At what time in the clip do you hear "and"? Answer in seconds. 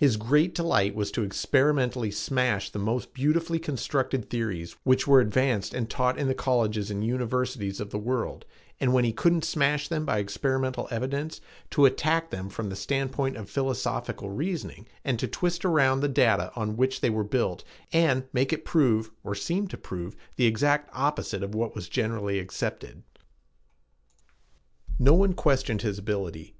5.74-5.88, 6.90-7.04, 8.80-8.92, 15.04-15.20, 17.92-18.24